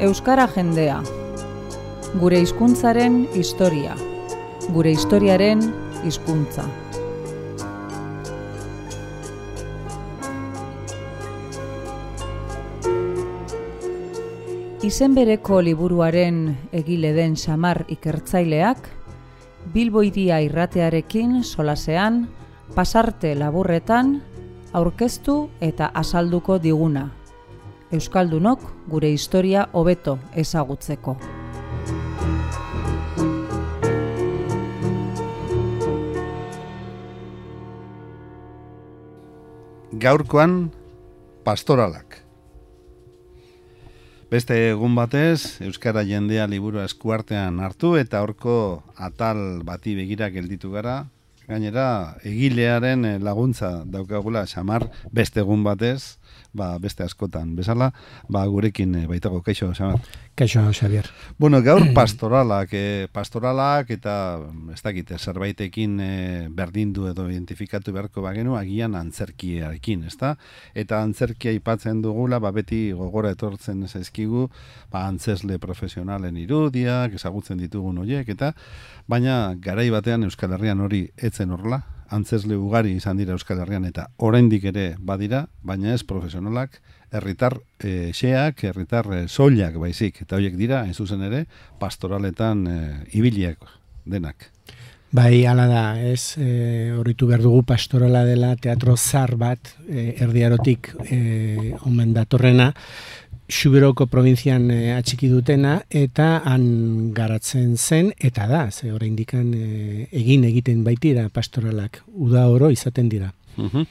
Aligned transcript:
Euskara 0.00 0.46
jendea. 0.48 1.02
Gure 2.16 2.38
hizkuntzaren 2.40 3.26
historia. 3.36 3.92
Gure 4.72 4.94
historiaren 4.96 5.60
hizkuntza. 6.08 6.64
Izen 14.88 15.12
bereko 15.12 15.60
liburuaren 15.60 16.40
egile 16.72 17.12
den 17.12 17.36
samar 17.36 17.84
ikertzaileak, 17.92 18.88
Bilbo 19.74 20.00
iria 20.00 20.40
irratearekin 20.40 21.42
solasean, 21.44 22.22
pasarte 22.72 23.36
laburretan, 23.36 24.22
aurkeztu 24.72 25.42
eta 25.60 25.92
azalduko 25.92 26.56
diguna. 26.56 27.10
Euskaldunok 27.90 28.60
gure 28.86 29.08
historia 29.10 29.64
hobeto 29.72 30.18
ezagutzeko. 30.38 31.16
Gaurkoan 40.00 40.70
pastoralak. 41.42 42.20
Beste 44.30 44.54
egun 44.70 44.94
batez, 44.94 45.58
Euskara 45.66 46.04
jendea 46.06 46.46
liburu 46.46 46.78
eskuartean 46.84 47.58
hartu 47.58 47.96
eta 47.98 48.22
horko 48.22 48.84
atal 48.94 49.64
bati 49.66 49.96
begira 49.98 50.30
gelditu 50.30 50.70
gara. 50.70 51.08
Gainera, 51.50 52.14
egilearen 52.22 53.02
laguntza 53.26 53.80
daukagula 53.82 54.44
xamar 54.46 54.86
beste 55.10 55.42
egun 55.42 55.64
batez, 55.66 56.20
ba, 56.52 56.78
beste 56.78 57.04
askotan 57.04 57.54
bezala, 57.56 57.90
ba, 58.28 58.44
gurekin 58.46 58.94
e, 58.94 59.04
baitago, 59.10 59.40
kaixo, 59.42 59.70
Xabier. 59.74 60.00
Kaixo, 60.34 60.62
Xabier. 60.72 61.10
Bueno, 61.38 61.60
gaur 61.62 61.82
pastoralak, 61.98 62.72
e, 62.72 63.08
pastoralak 63.12 63.90
eta 63.94 64.14
ez 64.74 64.80
dakite, 64.82 65.18
zerbaitekin 65.18 66.00
e, 66.00 66.12
berdindu 66.50 67.06
edo 67.10 67.28
identifikatu 67.30 67.94
beharko 67.94 68.24
bagenu, 68.24 68.56
agian 68.58 68.96
antzerkiarekin, 68.98 70.04
ezta? 70.10 70.34
Eta 70.74 71.02
antzerkia 71.02 71.54
aipatzen 71.54 72.02
dugula, 72.02 72.40
ba, 72.42 72.52
beti 72.54 72.90
gogora 72.96 73.32
etortzen 73.36 73.86
zaizkigu, 73.88 74.48
ba, 74.90 75.06
antzesle 75.06 75.60
profesionalen 75.62 76.36
irudiak, 76.40 77.14
ezagutzen 77.20 77.60
ditugun 77.62 78.02
horiek, 78.02 78.28
eta 78.28 78.52
baina 79.10 79.54
garai 79.60 79.88
batean 79.90 80.26
Euskal 80.26 80.54
Herrian 80.56 80.80
hori 80.80 81.06
etzen 81.16 81.50
horla, 81.54 81.82
antzesle 82.10 82.56
ugari 82.58 82.96
izan 82.98 83.20
dira 83.20 83.34
Euskal 83.36 83.60
Herrian 83.62 83.86
eta 83.88 84.08
oraindik 84.18 84.66
ere 84.72 84.94
badira, 84.98 85.46
baina 85.62 85.94
ez 85.94 86.02
profesionalak, 86.04 86.80
herritar 87.10 87.58
e, 87.78 88.12
xeak, 88.16 88.64
herritar 88.70 89.08
e, 89.14 89.24
soilak 89.28 89.78
baizik, 89.82 90.22
eta 90.26 90.38
horiek 90.38 90.56
dira, 90.58 90.84
ez 90.90 90.96
zuzen 90.96 91.22
ere, 91.26 91.44
pastoraletan 91.80 92.66
e, 92.66 92.78
ibiliak 93.18 93.66
denak. 94.06 94.50
Bai, 95.10 95.42
ala 95.50 95.66
da, 95.66 95.84
ez, 96.06 96.36
e, 96.38 96.92
horritu 96.94 97.26
behar 97.26 97.42
dugu 97.42 97.64
pastorala 97.66 98.22
dela 98.28 98.52
teatro 98.54 98.94
zar 98.96 99.34
bat, 99.38 99.72
e, 99.88 100.14
erdiarotik 100.22 100.92
e, 101.02 101.74
omen 101.88 102.14
datorrena, 102.14 102.70
Xuberoko 103.50 104.06
provinzian 104.06 104.70
e, 104.70 104.92
atxiki 104.94 105.28
dutena 105.28 105.80
eta 105.90 106.40
han 106.46 107.10
garatzen 107.16 107.74
zen 107.76 108.12
eta 108.18 108.46
da, 108.46 108.62
ze 108.70 108.92
oraindikan 108.94 109.50
e, 109.54 110.06
egin 110.14 110.46
egiten 110.46 110.84
baitira 110.86 111.28
pastoralak 111.34 112.00
uda 112.14 112.46
oro 112.48 112.70
izaten 112.70 113.10
dira. 113.10 113.32
Uhum. 113.58 113.84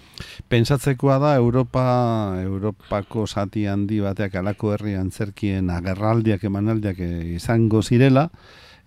Pensatzekoa 0.49 1.17
da 1.19 1.33
Europa 1.35 1.83
Europako 2.41 3.27
zati 3.27 3.66
handi 3.67 3.99
bateak 4.01 4.39
alako 4.39 4.73
herri 4.73 4.95
antzerkien 4.95 5.69
agerraldiak 5.69 6.44
emanaldiak 6.47 7.03
eh, 7.03 7.35
izango 7.35 7.83
zirela, 7.83 8.29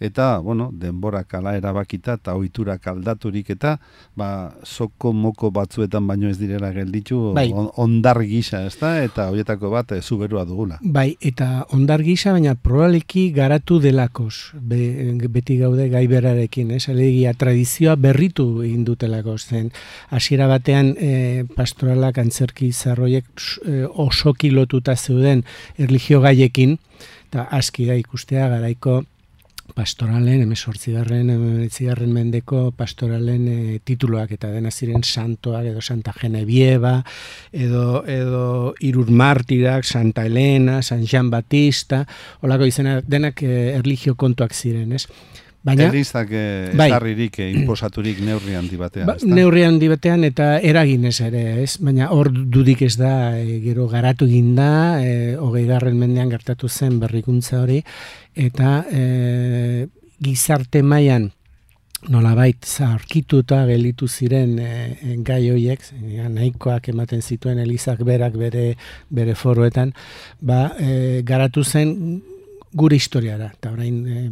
eta, 0.03 0.39
bueno, 0.39 0.71
denbora 0.73 1.23
kala 1.25 1.55
erabakita 1.57 2.17
eta 2.19 2.35
ohiturak 2.35 2.87
aldaturik 2.91 3.53
eta, 3.55 3.77
ba, 4.19 4.29
soko 4.65 5.13
moko 5.15 5.53
batzuetan 5.55 6.07
baino 6.07 6.29
ez 6.29 6.39
direla 6.41 6.73
gelditu, 6.75 7.33
bai. 7.37 7.49
ondar 7.55 8.19
gisa, 8.27 8.65
ez 8.67 8.75
da, 8.81 8.97
eta 9.05 9.29
horietako 9.31 9.71
bat 9.71 9.95
e, 9.95 10.01
zuberua 10.03 10.45
dugula. 10.49 10.81
Bai, 10.83 11.15
eta 11.21 11.67
ondar 11.77 12.03
gisa, 12.03 12.35
baina 12.35 12.55
probableiki 12.59 13.29
garatu 13.37 13.79
delakos, 13.83 14.53
be, 14.59 14.83
beti 15.33 15.59
gaude 15.61 15.89
gaiberarekin, 15.93 16.75
ez, 16.75 16.89
alegia 16.91 17.35
tradizioa 17.39 17.95
berritu 17.97 18.49
egin 18.67 18.83
dutelako, 18.89 19.39
zen, 19.39 19.71
hasiera 20.11 20.51
batean 20.51 20.95
e, 20.99 21.45
pastoralak 21.57 22.19
antzerki 22.19 22.73
zarroiek 22.73 23.31
e, 23.63 23.85
oso 23.87 24.35
kilotuta 24.35 24.97
zeuden 24.97 25.47
erligio 25.79 26.21
gaiekin, 26.25 26.79
eta 27.31 27.47
aski 27.57 27.87
da 27.89 27.95
ikustea 27.97 28.51
garaiko 28.53 29.03
pastoralen, 29.75 30.43
emesortzigarren, 30.45 31.31
emesortzigarren 31.33 32.13
mendeko 32.13 32.63
pastoralen 32.77 33.47
e, 33.49 33.59
tituloak 33.85 34.35
eta 34.37 34.51
dena 34.53 34.71
ziren 34.71 35.03
santoak 35.03 35.69
edo 35.73 35.83
Santa 35.83 36.15
Genevieva, 36.17 36.99
edo, 37.53 38.03
edo 38.07 38.75
Irur 38.81 39.11
Martirak, 39.11 39.85
Santa 39.85 40.27
Elena, 40.27 40.83
San 40.83 41.07
Jean 41.07 41.31
Batista, 41.31 42.05
holako 42.41 42.69
izena 42.71 43.01
denak 43.07 43.43
e, 43.43 43.73
erligio 43.79 44.17
kontuak 44.17 44.55
ziren, 44.55 44.93
ez? 44.93 45.07
Baina, 45.63 45.87
Elizak 45.93 46.31
eh, 46.35 46.73
bai, 46.75 46.89
esarririk 46.91 47.37
eh, 47.39 47.53
imposaturik 47.55 48.19
neurri 48.27 48.57
handi 48.59 48.79
batean. 48.81 49.07
Ba, 49.07 49.15
neurri 49.23 49.63
handi 49.63 49.87
batean 49.93 50.27
eta 50.27 50.57
eragin 50.59 51.07
ez 51.07 51.21
ere, 51.23 51.43
ez? 51.63 51.77
Baina 51.79 52.09
hor 52.11 52.33
dudik 52.33 52.83
ez 52.83 52.97
da, 52.99 53.13
e, 53.39 53.61
gero 53.63 53.87
garatu 53.91 54.27
ginda, 54.27 54.73
e, 55.07 55.37
hogei 55.39 55.63
garren 55.69 56.01
mendean 56.01 56.33
gertatu 56.35 56.67
zen 56.69 56.99
berrikuntza 57.03 57.61
hori, 57.63 57.79
eta 58.35 58.81
e, 58.91 59.87
gizarte 60.23 60.83
mailan 60.83 61.31
nolabait 62.11 62.67
zaharkituta 62.67 63.61
gelitu 63.71 64.09
ziren 64.11 64.59
e, 64.59 64.73
gai 65.23 65.45
hoiek, 65.53 65.87
nahikoak 66.35 66.91
ematen 66.91 67.23
zituen 67.23 67.63
Elizak 67.63 68.03
berak 68.03 68.35
bere, 68.35 68.73
bere 69.15 69.39
foroetan, 69.39 69.95
ba, 70.41 70.73
e, 70.83 71.23
garatu 71.23 71.63
zen 71.63 71.95
gure 72.73 72.97
historiara, 72.97 73.51
eta 73.53 73.73
orain 73.73 73.99
e, 74.07 74.23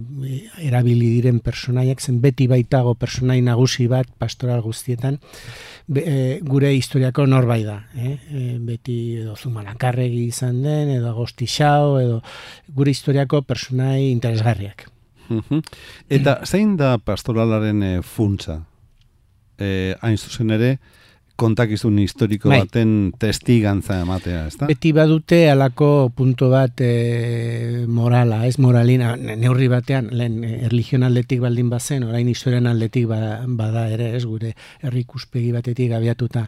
erabili 0.65 1.11
diren 1.17 1.41
personaiak 1.45 2.01
zen 2.01 2.21
beti 2.21 2.47
baitago 2.49 2.95
personai 2.95 3.41
nagusi 3.45 3.87
bat 3.91 4.09
pastoral 4.19 4.63
guztietan 4.65 5.19
e, 5.95 6.41
gure 6.43 6.73
historiako 6.75 7.27
norbai 7.27 7.61
da 7.65 7.83
eh? 7.95 8.15
e, 8.31 8.45
beti 8.65 8.97
edo 9.21 9.37
zumalankarregi 9.37 10.25
izan 10.31 10.63
den 10.63 10.95
edo 10.97 11.11
agosti 11.11 11.47
xao 11.47 11.99
edo 12.01 12.23
gure 12.69 12.97
historiako 12.97 13.43
personai 13.43 14.11
interesgarriak 14.11 14.89
Eta 16.11 16.41
zein 16.45 16.75
da 16.79 16.97
pastoralaren 16.99 17.83
e, 17.83 17.93
funtza? 18.03 18.61
E, 19.61 19.95
hain 20.03 20.19
zuzen 20.19 20.51
ere, 20.57 20.79
kontakizun 21.41 21.97
historiko 22.03 22.51
bai. 22.51 22.61
baten 22.65 23.13
testigantza 23.21 24.01
ematea, 24.05 24.45
ezta? 24.51 24.69
Beti 24.71 24.93
badute 24.97 25.41
alako 25.51 26.11
punto 26.17 26.51
bat 26.53 26.83
e, 26.85 27.87
morala, 27.89 28.43
ez 28.49 28.59
moralina, 28.61 29.15
neurri 29.17 29.71
batean, 29.73 30.11
lehen 30.17 30.45
erligion 30.45 31.07
aldetik 31.07 31.41
baldin 31.45 31.71
bazen, 31.73 32.05
orain 32.09 32.29
historian 32.29 32.69
aldetik 32.71 33.09
ba, 33.11 33.21
bada 33.47 33.87
ere, 33.93 34.11
ez 34.19 34.25
gure 34.27 34.53
errikuspegi 34.87 35.53
batetik 35.57 35.95
abiatuta. 35.97 36.45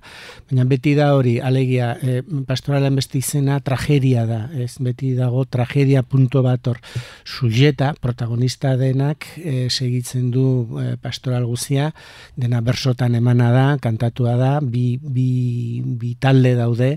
Baina 0.50 0.66
beti 0.68 0.94
da 0.98 1.12
hori, 1.16 1.38
alegia, 1.40 1.92
e, 2.02 2.20
pastoralen 2.48 2.98
beste 2.98 3.20
izena 3.22 3.60
tragedia 3.64 4.26
da, 4.28 4.42
ez 4.52 4.74
beti 4.82 5.14
dago 5.16 5.46
tragedia 5.48 6.04
punto 6.04 6.44
bat 6.44 6.68
hor, 6.68 6.82
sujeta, 7.24 7.92
protagonista 8.00 8.76
denak, 8.80 9.26
e, 9.38 9.68
segitzen 9.70 10.30
du 10.34 10.46
e, 10.82 10.92
pastoral 11.00 11.48
guzia, 11.48 11.90
dena 12.36 12.60
bersotan 12.64 13.16
emana 13.16 13.50
da, 13.54 13.66
kantatua 13.82 14.36
da, 14.40 14.54
bi 14.60 14.81
bi, 15.02 15.82
bi, 16.00 16.14
talde 16.20 16.54
daude, 16.58 16.96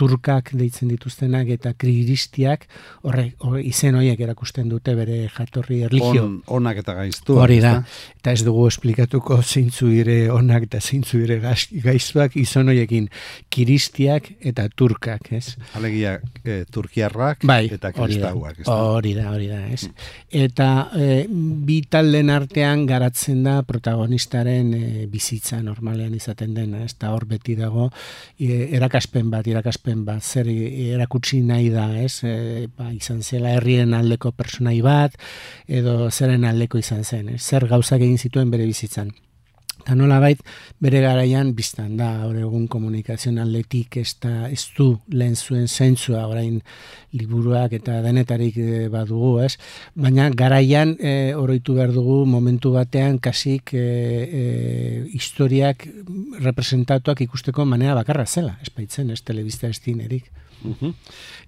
turkak 0.00 0.54
deitzen 0.56 0.88
dituztenak 0.88 1.50
eta 1.52 1.74
kristiak 1.78 2.66
horre, 3.04 3.30
izen 3.66 3.98
horiek 3.98 4.20
erakusten 4.24 4.70
dute 4.70 4.94
bere 4.96 5.18
jatorri 5.28 5.82
erligio. 5.88 6.24
On, 6.24 6.36
onak 6.60 6.80
eta 6.82 6.96
gaiztu. 6.96 7.36
Hori 7.40 7.58
da. 7.62 7.74
Eta 8.20 8.32
ez 8.36 8.44
dugu 8.46 8.66
esplikatuko 8.70 9.40
zeintzu 9.42 9.90
dire 9.92 10.16
onak 10.32 10.68
eta 10.68 10.80
zeintzu 10.80 11.20
dire 11.22 11.38
gaiztuak 11.84 12.36
izan 12.40 12.72
horiekin 12.72 13.08
kiristiak 13.52 14.30
eta 14.52 14.66
turkak, 14.76 15.30
ez? 15.36 15.56
Alegia 15.78 16.16
e, 16.44 16.62
turkiarrak 16.72 17.44
bai, 17.48 17.64
eta 17.72 17.92
kristauak. 17.96 18.62
Hori 18.70 19.14
da, 19.16 19.28
hori 19.34 19.50
da, 19.50 19.60
ez? 19.68 19.90
Eta 20.30 20.70
e, 20.96 21.24
bi 21.28 21.80
talden 21.90 22.32
artean 22.32 22.86
garatzen 22.88 23.44
da 23.44 23.58
protagonistaren 23.68 24.72
e, 24.76 25.06
bizitza 25.12 25.60
normalean 25.64 26.14
izaten 26.16 26.56
dena, 26.56 26.84
ez? 26.86 26.94
Eta 26.96 27.12
hor 27.16 27.26
beti 27.28 27.56
dago 27.58 27.90
erakaspen 28.40 29.30
bat, 29.32 29.48
erakaspen 29.90 30.04
ba, 30.04 30.20
zer 30.20 30.46
erakutsi 30.94 31.40
nahi 31.42 31.70
da, 31.70 31.88
ez? 31.98 32.22
E, 32.24 32.68
ba, 32.76 32.90
izan 32.92 33.22
zela 33.22 33.54
herrien 33.56 33.94
aldeko 33.94 34.32
personai 34.32 34.80
bat, 34.82 35.16
edo 35.66 36.10
zeren 36.10 36.44
aldeko 36.44 36.78
izan 36.78 37.04
zen, 37.04 37.34
ez? 37.34 37.42
zer 37.42 37.66
gauzak 37.66 38.00
egin 38.00 38.18
zituen 38.18 38.50
bere 38.50 38.66
bizitzan. 38.66 39.10
Eta 39.80 39.94
nola 39.96 40.18
bait, 40.20 40.40
bere 40.82 41.00
garaian 41.00 41.54
biztan 41.56 41.94
da, 41.96 42.08
hor 42.26 42.36
egun 42.36 42.66
komunikazioan 42.70 43.40
atletik 43.40 43.96
ez, 44.00 44.12
da, 44.20 44.48
ez 44.52 44.66
du 44.76 44.90
lehen 45.12 45.36
zuen 45.36 45.68
zentzua 45.68 46.26
orain 46.28 46.58
liburuak 47.16 47.72
eta 47.78 48.00
denetarik 48.04 48.58
e, 48.60 48.88
badugu, 48.92 49.38
ez? 49.46 49.54
Baina 49.96 50.28
garaian 50.36 50.96
e, 51.00 51.32
oroitu 51.36 51.78
behar 51.78 51.94
dugu 51.96 52.24
momentu 52.28 52.74
batean 52.76 53.18
kasik 53.18 53.74
e, 53.74 53.86
e, 54.42 54.44
historiak 55.16 55.86
representatuak 56.44 57.24
ikusteko 57.26 57.64
manera 57.64 57.96
bakarra 57.98 58.26
zela, 58.26 58.58
ez 58.60 58.68
baitzen, 58.76 59.10
ez 59.10 59.22
telebista 59.24 59.70
ez 59.70 59.80
dinerik. 59.84 60.28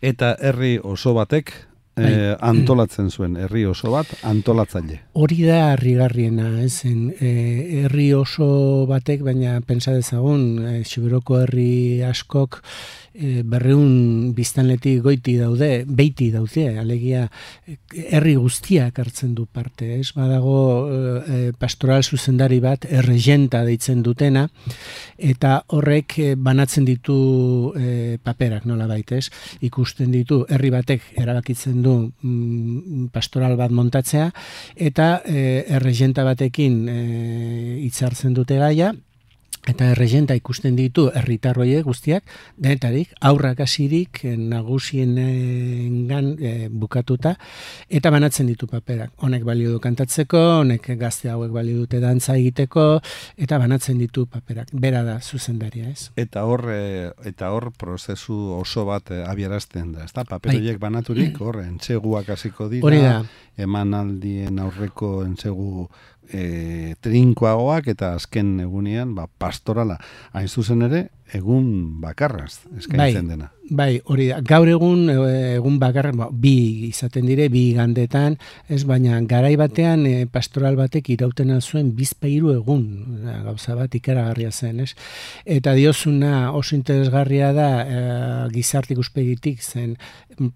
Eta 0.00 0.32
herri 0.40 0.78
oso 0.82 1.12
batek 1.12 1.52
e, 1.96 2.36
antolatzen 2.40 3.10
zuen 3.10 3.36
herri 3.36 3.64
oso 3.68 3.92
bat 3.92 4.08
antolatzaile. 4.28 5.00
Hori 5.18 5.42
da 5.44 5.72
harrigarriena, 5.72 6.48
ez 6.64 6.84
eh, 6.86 7.82
herri 7.82 8.12
oso 8.16 8.86
batek 8.90 9.24
baina 9.26 9.58
pentsa 9.66 9.94
dezagun 9.96 10.64
e, 10.64 10.82
herri 11.42 12.02
askok 12.06 12.62
e, 13.14 13.42
berreun 13.44 14.32
biztanletik 14.36 15.02
goiti 15.04 15.36
daude, 15.38 15.84
beiti 15.86 16.30
daude, 16.32 16.66
alegia 16.80 17.26
herri 17.92 18.34
guztiak 18.40 18.98
hartzen 18.98 19.34
du 19.34 19.46
parte, 19.46 19.98
ez? 19.98 20.12
Badago 20.16 20.56
e, 20.90 21.52
pastoral 21.58 22.02
zuzendari 22.02 22.60
bat 22.64 22.86
erregenta 22.88 23.62
deitzen 23.66 24.02
dutena 24.02 24.46
eta 25.18 25.58
horrek 25.76 26.18
banatzen 26.36 26.86
ditu 26.88 27.72
e, 27.76 28.18
paperak 28.22 28.66
nola 28.66 28.88
baitez, 28.90 29.28
ikusten 29.62 30.12
ditu 30.12 30.42
herri 30.48 30.72
batek 30.74 31.12
erabakitzen 31.22 31.82
du 31.84 31.94
mm, 32.08 33.08
pastoral 33.12 33.56
bat 33.60 33.72
montatzea 33.74 34.30
eta 34.76 35.14
e, 35.24 35.64
erregenta 35.78 36.24
batekin 36.26 36.82
e, 36.88 37.00
itzartzen 37.86 38.34
dute 38.34 38.58
gaia 38.60 38.92
eta 39.68 39.92
erregenta 39.92 40.34
ikusten 40.34 40.74
ditu 40.74 41.04
herritarroie 41.14 41.82
guztiak 41.86 42.26
denetarik 42.58 43.12
aurrak 43.22 43.60
hasirik 43.62 44.24
eh, 44.26 44.34
nagusiengan 44.36 46.32
e, 46.42 46.52
bukatuta 46.68 47.36
eta 47.88 48.10
banatzen 48.10 48.50
ditu 48.50 48.66
paperak. 48.66 49.12
Honek 49.22 49.44
balio 49.46 49.70
du 49.70 49.78
kantatzeko 49.82 50.40
honek 50.62 50.88
gazte 50.98 51.30
hauek 51.30 51.52
balio 51.54 51.84
dute 51.84 52.00
dantza 52.02 52.34
egiteko 52.40 52.86
eta 53.36 53.58
banatzen 53.62 54.02
ditu 54.02 54.26
paperak. 54.26 54.72
Bera 54.72 55.04
da 55.06 55.20
zuzendaria 55.20 55.92
ez? 55.92 56.10
Eta 56.16 56.42
hor 56.42 56.66
eh, 56.74 57.12
eta 57.28 57.52
hor 57.54 57.70
prozesu 57.78 58.34
oso 58.58 58.84
bat 58.88 59.14
abiarazten 59.22 59.92
da 59.94 60.08
ezta? 60.08 60.26
Paper 60.26 60.50
bai. 60.50 60.58
horiek 60.58 60.82
banaturik 60.82 61.38
hor 61.38 61.62
entseguak 61.62 62.34
hasiko 62.34 62.68
dira 62.72 63.22
emanaldien 63.60 64.58
aurreko 64.58 65.22
entsegu 65.26 65.88
e, 66.30 66.94
trinkoagoak 67.02 67.88
eta 67.92 68.12
azken 68.18 68.58
egunean 68.64 69.14
ba, 69.16 69.26
pastorala. 69.38 69.98
Hain 70.32 70.48
zuzen 70.48 70.82
ere, 70.88 71.08
egun 71.38 71.66
bakarraz 72.02 72.62
eskaintzen 72.78 73.26
bai, 73.26 73.36
dena. 73.36 73.50
Bai, 73.72 74.00
hori 74.10 74.26
da. 74.28 74.40
Gaur 74.44 74.68
egun 74.68 75.06
e, 75.08 75.14
egun 75.56 75.78
bakarra 75.80 76.12
ba, 76.16 76.28
bi 76.32 76.88
izaten 76.88 77.26
dire 77.28 77.48
bi 77.52 77.62
gandetan, 77.76 78.36
ez 78.68 78.82
baina 78.88 79.20
garai 79.28 79.54
batean 79.60 80.04
e, 80.08 80.26
pastoral 80.26 80.76
batek 80.76 81.12
irauten 81.14 81.54
zuen 81.60 81.92
bizpairu 81.96 82.52
egun, 82.56 82.84
gauza 83.46 83.76
bat 83.78 83.94
ikaragarria 83.94 84.50
zen, 84.52 84.82
ez? 84.84 84.92
Eta 85.44 85.74
diozuna 85.78 86.52
oso 86.58 86.76
interesgarria 86.76 87.52
da 87.56 87.70
e, 87.82 88.02
gizartik 88.52 88.98
uspegitik 88.98 89.62
zen 89.62 89.96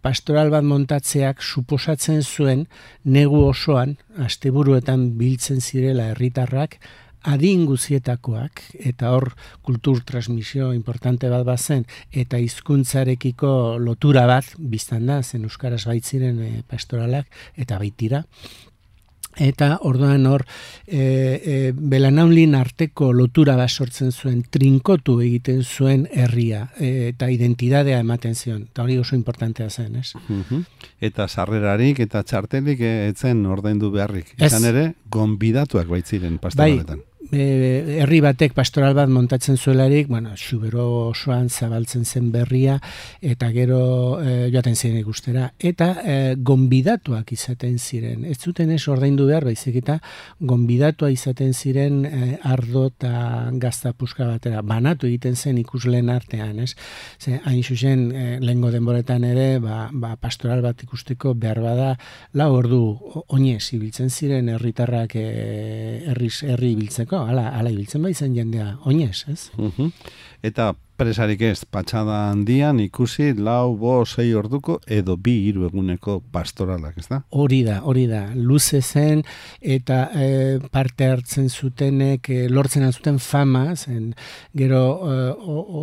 pastoral 0.02 0.50
bat 0.50 0.64
montatzeak 0.64 1.42
suposatzen 1.42 2.22
zuen 2.22 2.66
negu 3.04 3.42
osoan 3.46 3.96
asteburuetan 4.26 5.10
biltzen 5.18 5.60
zirela 5.60 6.10
herritarrak 6.12 6.78
adin 7.26 7.64
guzietakoak, 7.66 8.62
eta 8.90 9.10
hor 9.14 9.32
kultur 9.66 10.02
transmisio 10.06 10.72
importante 10.76 11.30
bat 11.32 11.44
bazen, 11.46 11.84
eta 12.12 12.38
hizkuntzarekiko 12.42 13.50
lotura 13.82 14.26
bat, 14.30 14.54
biztan 14.58 15.06
da, 15.10 15.22
zen 15.22 15.48
Euskaraz 15.48 15.84
baitziren 15.88 16.40
e, 16.42 16.52
pastoralak, 16.70 17.28
eta 17.58 17.80
baitira, 17.82 18.22
eta 19.36 19.78
orduan 19.84 20.26
hor 20.26 20.44
e, 20.86 20.98
e, 20.98 21.56
belanaulin 21.76 22.54
arteko 22.56 23.12
lotura 23.12 23.56
bat 23.58 23.70
sortzen 23.70 24.12
zuen 24.12 24.42
trinkotu 24.50 25.18
egiten 25.24 25.62
zuen 25.62 26.06
herria 26.10 26.66
e, 26.78 27.10
eta 27.10 27.28
identidadea 27.32 28.00
ematen 28.00 28.34
zion 28.34 28.62
eta 28.70 28.84
hori 28.84 28.98
oso 28.98 29.16
importantea 29.16 29.68
zen 29.70 29.96
ez? 29.96 30.12
eta 31.00 31.28
sarrerarik 31.28 32.00
eta 32.00 32.22
txartelik 32.22 32.80
etzen 32.80 33.44
ordaindu 33.46 33.90
beharrik. 33.90 34.32
Izan 34.40 34.64
ere 34.64 34.86
gonbidatuak 35.10 35.88
baitziren 35.88 36.38
pastoraletan. 36.38 37.02
bai, 37.04 37.15
herri 37.32 38.20
batek 38.22 38.54
pastoral 38.54 38.94
bat 38.94 39.10
montatzen 39.10 39.56
zuelarik, 39.56 40.08
bueno, 40.08 40.34
xubero 40.36 40.86
osoan 41.10 41.48
zabaltzen 41.50 42.04
zen 42.04 42.30
berria, 42.32 42.78
eta 43.20 43.50
gero 43.54 44.20
e, 44.20 44.50
joaten 44.52 44.76
ziren 44.76 44.98
ikustera. 45.00 45.50
Eta 45.58 45.88
e, 46.02 46.16
gonbidatuak 46.38 47.32
izaten 47.32 47.78
ziren. 47.78 48.24
Ez 48.24 48.38
zuten 48.38 48.70
ez 48.70 48.82
ordaindu 48.88 49.26
behar, 49.26 49.46
baizik 49.48 49.80
eta 49.82 49.98
gonbidatua 50.40 51.10
izaten 51.10 51.54
ziren 51.54 52.04
e, 52.06 52.38
ardo 52.42 52.86
eta 52.92 53.50
gazta 53.62 53.92
puska 53.92 54.26
batera. 54.28 54.62
Banatu 54.62 55.08
egiten 55.10 55.36
zen 55.36 55.58
ikusleen 55.58 56.10
artean, 56.12 56.60
ez? 56.62 56.74
Ze, 57.18 57.40
hain 57.44 57.62
zuzen, 57.64 58.10
e, 58.12 58.26
lehengo 58.40 58.70
denboretan 58.74 59.24
ere, 59.24 59.58
ba, 59.62 59.88
ba, 59.92 60.14
pastoral 60.20 60.62
bat 60.62 60.82
ikusteko 60.86 61.34
behar 61.34 61.62
bada, 61.64 61.90
lau 62.34 62.52
ordu 62.56 62.82
oinez 63.34 63.64
ibiltzen 63.76 64.10
ziren 64.10 64.48
herritarrak 64.52 65.16
e, 65.18 65.26
herri 66.06 66.72
ibiltzeko, 66.72 67.15
ala, 67.24 67.48
ala 67.58 67.70
ibiltzen 67.70 68.02
bai 68.02 68.14
zen 68.14 68.34
jendea, 68.36 68.76
oinez, 68.84 69.24
ez? 69.32 69.50
Uh 69.56 69.90
Eta 70.42 70.74
presarik 70.96 71.42
ez, 71.44 71.64
patxada 71.68 72.30
handian 72.30 72.80
ikusi 72.82 73.32
lau, 73.36 73.76
bo, 73.78 73.98
sei 74.06 74.32
orduko 74.34 74.78
edo 74.88 75.16
bi 75.20 75.34
hiru 75.46 75.66
eguneko 75.68 76.18
pastoralak, 76.32 76.96
ez 77.00 77.06
da? 77.10 77.20
Hori 77.36 77.60
da, 77.66 77.80
hori 77.88 78.06
da, 78.10 78.22
luze 78.34 78.80
zen 78.82 79.22
eta 79.60 79.98
e, 80.14 80.28
parte 80.72 81.08
hartzen 81.12 81.50
zutenek, 81.50 82.30
e, 82.30 82.48
lortzen 82.48 82.86
zuten 82.92 83.20
fama, 83.22 83.76
zen. 83.76 84.14
Gero 84.56 84.82
e, 85.04 85.18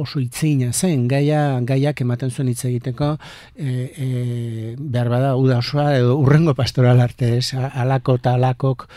oso 0.01 0.21
itzina 0.23 0.73
zen, 0.73 1.07
gaia, 1.11 1.59
gaiak 1.61 2.03
ematen 2.05 2.33
zuen 2.33 2.51
hitz 2.51 2.65
egiteko, 2.69 3.13
e, 3.55 3.69
e, 3.93 4.75
behar 4.79 5.13
bada, 5.13 5.33
uda 5.39 5.61
osoa, 5.63 5.91
edo 5.99 6.17
urrengo 6.19 6.57
pastoral 6.57 7.01
arte, 7.03 7.37
ez, 7.37 7.53
alako 7.53 8.17
eta 8.21 8.37
alakok 8.39 8.87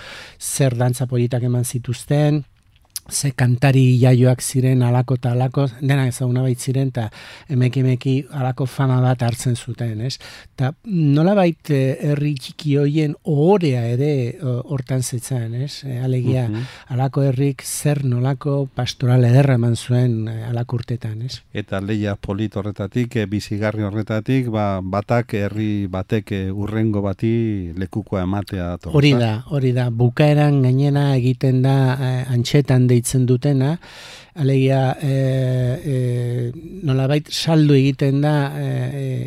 zer 0.41 0.77
dantza 0.77 1.09
politak 1.11 1.45
eman 1.47 1.65
zituzten, 1.65 2.45
ze 3.11 3.31
kantari 3.33 3.99
jaioak 4.01 4.43
ziren 4.43 4.83
alako 4.83 5.15
eta 5.15 5.33
alako, 5.33 5.67
dena 5.81 6.07
ezaguna 6.09 6.43
baitziren, 6.43 6.89
eta 6.89 7.09
emeki 7.53 7.81
emeki 7.85 8.15
alako 8.35 8.67
fama 8.67 9.01
bat 9.01 9.23
hartzen 9.23 9.57
zuten, 9.57 10.01
ez? 10.01 10.17
Ta 10.57 10.73
nola 10.87 11.35
bait 11.39 11.71
eh, 11.71 11.97
herri 12.11 12.35
txiki 12.35 12.77
hoien 12.81 13.15
ohorea 13.25 13.85
ere 13.93 14.11
hortan 14.43 15.03
zetzen, 15.03 15.55
ez? 15.55 15.83
E, 15.87 15.99
alegia, 16.03 16.47
mhm. 16.49 16.67
alako 16.95 17.23
herrik 17.27 17.63
zer 17.65 18.05
nolako 18.05 18.67
pastoral 18.75 19.25
ederra 19.29 19.57
eman 19.61 19.77
zuen 19.77 20.27
e, 20.29 20.37
alako 20.51 20.81
urtetan, 20.81 21.23
ez? 21.27 21.41
Eta 21.57 21.81
leia 21.81 22.17
polit 22.17 22.57
horretatik, 22.57 23.17
e, 23.17 23.27
bizigarri 23.31 23.87
horretatik, 23.87 24.51
ba, 24.53 24.81
batak 24.83 25.37
herri 25.39 25.87
batek 25.91 26.33
urrengo 26.53 27.03
bati 27.05 27.73
lekukoa 27.77 28.25
ematea. 28.27 28.73
Hori 28.93 29.13
da, 29.19 29.33
hori 29.55 29.73
da, 29.77 29.89
bukaeran 29.91 30.61
gainena 30.65 31.09
egiten 31.17 31.63
da 31.65 31.77
antxetan 32.33 32.87
deitzen 32.97 33.29
dutena, 33.29 33.77
alegia 34.37 34.97
e, 35.01 35.13
e, 35.95 35.97
nolabait 36.85 37.29
saldu 37.33 37.77
egiten 37.77 38.21
da 38.25 38.37
e, 38.59 38.67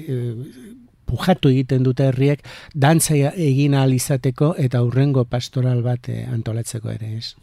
e, 0.06 0.68
pujatu 1.10 1.50
egiten 1.50 1.86
dute 1.86 2.10
herriek 2.12 2.44
dantza 2.76 3.16
egin 3.32 3.78
ahal 3.78 3.96
izateko 3.96 4.54
eta 4.62 4.84
urrengo 4.86 5.26
pastoral 5.26 5.82
bat 5.86 6.12
e, 6.12 6.22
antolatzeko 6.30 6.94
ere 6.94 7.16
ez. 7.18 7.34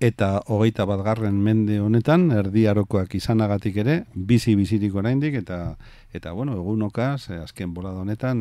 Eta 0.00 0.30
hogeita 0.48 0.86
bat 0.88 1.02
garren 1.04 1.38
mende 1.44 1.78
honetan, 1.80 2.30
erdiarokoak 2.42 3.14
izanagatik 3.18 3.76
ere, 3.84 3.96
bizi 4.14 4.56
bizirik 4.56 4.96
oraindik 4.96 5.36
eta 5.42 5.60
eta 6.12 6.32
bueno, 6.32 6.56
egunokaz, 6.58 7.30
azken 7.30 7.72
bola 7.74 7.92
honetan 7.94 8.40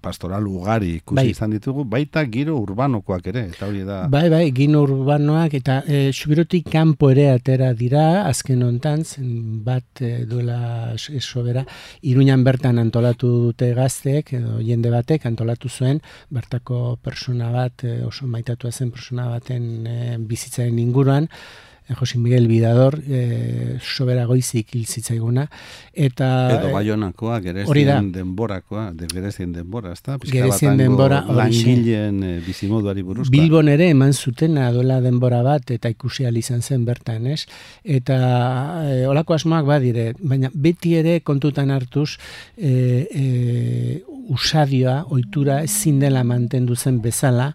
pastoral 0.00 0.46
ugari 0.46 0.96
ikusi 1.00 1.18
bai. 1.18 1.30
izan 1.32 1.50
ditugu, 1.50 1.84
baita 1.84 2.22
giro 2.30 2.54
urbanokoak 2.62 3.26
ere, 3.32 3.42
eta 3.50 3.66
hori 3.66 3.82
da. 3.86 4.04
Bai, 4.12 4.28
bai, 4.30 4.44
giro 4.54 4.84
urbanoak 4.86 5.56
eta 5.58 5.80
e, 5.86 6.02
subirotik 6.12 6.70
kanpo 6.70 7.10
ere 7.10 7.28
atera 7.32 7.72
dira, 7.74 8.04
azken 8.28 8.62
hontan, 8.62 9.02
bat 9.66 10.02
e, 10.04 10.12
duela 10.30 10.94
esobera, 10.94 11.64
iruñan 12.06 12.44
bertan 12.46 12.78
antolatu 12.78 13.32
dute 13.48 13.72
gazteek, 13.74 14.32
edo 14.38 14.60
jende 14.62 14.94
batek 14.94 15.26
antolatu 15.26 15.68
zuen, 15.68 16.00
bertako 16.30 16.96
persona 17.02 17.50
bat, 17.50 17.82
e, 17.82 17.98
oso 18.06 18.30
maitatua 18.30 18.70
zen 18.70 18.94
persona 18.94 19.26
baten 19.32 19.68
e, 19.86 19.98
bizitzaren 20.18 20.78
inguruan, 20.78 21.28
Jose 21.98 22.18
Miguel 22.18 22.46
Bidador, 22.48 22.98
e, 23.08 23.78
sobera 23.82 24.24
goizik 24.26 24.74
hil 24.74 24.86
zitzaiguna, 24.86 25.48
eta... 25.92 26.28
Edo 26.56 26.70
baionakoa, 26.72 27.40
gerezien 27.44 28.12
denborakoa, 28.14 28.90
de 28.96 29.08
gerezien 29.12 29.52
denbora, 29.52 29.92
ez 29.92 30.02
da? 30.04 30.16
Gerezien 30.22 30.78
denbora, 30.80 31.22
langileen 31.28 32.22
e, 32.22 32.32
bizimoduari 32.46 33.04
buruzkoa. 33.06 33.34
Bilbon 33.34 33.68
ere 33.72 33.90
eman 33.92 34.14
zutena 34.14 34.70
duela 34.72 35.00
denbora 35.04 35.42
bat, 35.46 35.74
eta 35.74 35.90
ikusi 35.92 36.28
izan 36.42 36.62
zen 36.62 36.84
bertan, 36.84 37.26
ez? 37.26 37.46
Eta 37.84 38.18
e, 38.86 39.06
olako 39.06 39.34
asmoak 39.34 39.66
badire, 39.66 40.12
baina 40.20 40.50
beti 40.54 40.94
ere 40.96 41.20
kontutan 41.20 41.70
hartuz, 41.70 42.16
e, 42.56 43.06
e, 43.10 44.02
usadioa, 44.32 45.02
ohitura 45.10 45.62
ezin 45.66 45.98
dela 46.00 46.22
mantendu 46.24 46.76
zen 46.76 47.00
bezala, 47.02 47.52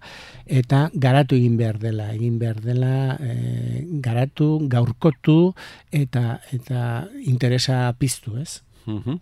eta 0.49 0.87
garatu 0.93 1.35
egin 1.35 1.57
behar 1.57 1.79
dela, 1.79 2.11
egin 2.13 2.39
behar 2.39 2.61
dela 2.63 3.17
e, 3.19 3.83
garatu, 4.03 4.57
gaurkotu 4.69 5.53
eta 5.91 6.39
eta 6.55 7.07
interesa 7.25 7.93
piztu, 7.99 8.37
ez? 8.37 8.61
Uh 8.87 9.17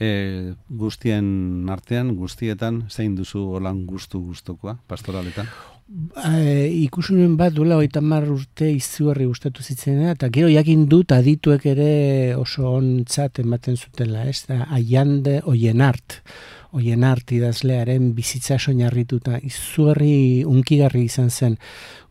e, 0.00 0.54
guztien 0.68 1.68
artean, 1.70 2.14
guztietan, 2.18 2.84
zein 2.90 3.14
duzu 3.14 3.44
holan 3.56 3.84
guztu 3.86 4.20
guztokoa, 4.20 4.78
pastoraletan? 4.90 5.46
E, 6.16 6.70
ikusunen 6.86 7.36
bat 7.36 7.52
duela 7.52 7.76
oita 7.76 8.00
mar 8.00 8.24
urte 8.32 8.70
izugarri 8.72 9.26
gustatu 9.28 9.62
zitzen 9.62 10.00
eta 10.08 10.30
gero 10.32 10.48
jakin 10.48 10.86
dut 10.88 11.12
adituek 11.12 11.66
ere 11.74 11.90
oso 12.40 12.72
ontzat 12.78 13.42
ematen 13.44 13.76
zutela, 13.76 14.24
ez 14.24 14.46
da, 14.48 14.64
aiande 14.72 15.40
oien 15.44 15.84
art, 15.84 16.22
oien 16.74 17.04
art 17.06 17.32
idazlearen 17.34 18.12
bizitza 18.16 18.58
soinarrituta 18.58 19.38
izugarri 19.42 20.44
unkigarri 20.48 21.04
izan 21.08 21.30
zen 21.30 21.56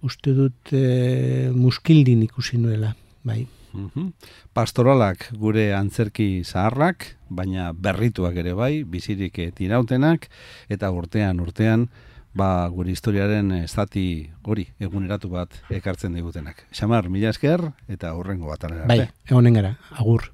uste 0.03 0.33
dut 0.37 0.71
e, 0.71 1.49
muskildin 1.55 2.23
ikusi 2.23 2.57
nuela 2.57 2.93
bai 3.23 3.43
mhm. 3.73 4.13
Pastoralak 4.53 5.29
gure 5.39 5.71
antzerki 5.73 6.43
zaharrak, 6.43 7.07
baina 7.29 7.71
berrituak 7.73 8.35
ere 8.37 8.53
bai, 8.53 8.83
bizirik 8.83 9.39
tirautenak, 9.57 10.27
eta 10.69 10.91
urtean, 10.93 11.41
urtean, 11.41 11.87
ba, 12.37 12.67
gure 12.73 12.93
historiaren 12.93 13.65
zati 13.67 14.29
hori 14.43 14.67
eguneratu 14.79 15.31
bat 15.33 15.57
ekartzen 15.73 16.13
digutenak. 16.17 16.67
Xamar, 16.73 17.09
mila 17.09 17.33
esker, 17.33 17.65
eta 17.87 18.13
horrengo 18.13 18.53
bat. 18.53 18.69
Bai, 18.89 19.03
egonen 19.29 19.61
gara, 19.61 19.75
agur. 19.97 20.29